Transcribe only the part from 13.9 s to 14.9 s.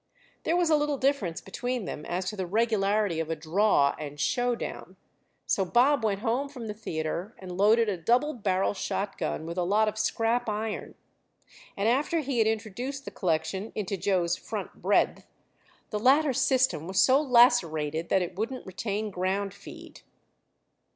Joe's front